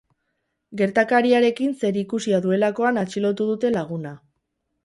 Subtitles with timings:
[0.79, 4.19] Gertakariarekin zerikusia duelakoan atxilotu dute laguna.